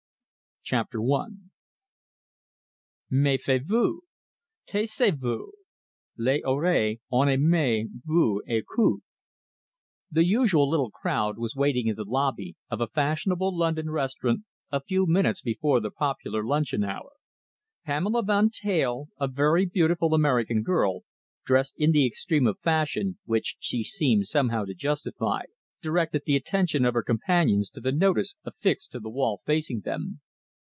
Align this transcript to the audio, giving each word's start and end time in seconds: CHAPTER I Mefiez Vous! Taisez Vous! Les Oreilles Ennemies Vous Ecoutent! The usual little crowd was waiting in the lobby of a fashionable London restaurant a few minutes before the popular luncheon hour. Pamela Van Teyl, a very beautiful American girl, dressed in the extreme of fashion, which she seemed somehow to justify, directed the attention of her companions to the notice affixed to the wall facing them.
CHAPTER 0.63 1.01
I 1.01 1.25
Mefiez 3.11 3.63
Vous! 3.65 4.03
Taisez 4.67 5.13
Vous! 5.17 5.51
Les 6.17 6.41
Oreilles 6.45 6.97
Ennemies 7.11 7.89
Vous 8.05 8.41
Ecoutent! 8.47 9.03
The 10.11 10.23
usual 10.23 10.69
little 10.69 10.91
crowd 10.91 11.37
was 11.39 11.55
waiting 11.55 11.87
in 11.87 11.95
the 11.95 12.05
lobby 12.05 12.55
of 12.69 12.79
a 12.79 12.87
fashionable 12.87 13.57
London 13.57 13.89
restaurant 13.89 14.43
a 14.71 14.79
few 14.79 15.05
minutes 15.07 15.41
before 15.41 15.79
the 15.81 15.89
popular 15.91 16.43
luncheon 16.45 16.83
hour. 16.85 17.09
Pamela 17.83 18.23
Van 18.23 18.49
Teyl, 18.51 19.09
a 19.19 19.27
very 19.27 19.65
beautiful 19.65 20.13
American 20.13 20.61
girl, 20.61 21.01
dressed 21.43 21.73
in 21.79 21.91
the 21.91 22.05
extreme 22.05 22.45
of 22.47 22.59
fashion, 22.59 23.17
which 23.25 23.57
she 23.59 23.83
seemed 23.83 24.27
somehow 24.27 24.63
to 24.63 24.75
justify, 24.75 25.41
directed 25.81 26.21
the 26.27 26.35
attention 26.37 26.85
of 26.85 26.93
her 26.93 27.03
companions 27.03 27.67
to 27.71 27.81
the 27.81 27.91
notice 27.91 28.35
affixed 28.45 28.91
to 28.93 28.99
the 28.99 29.09
wall 29.09 29.41
facing 29.43 29.81
them. 29.81 30.21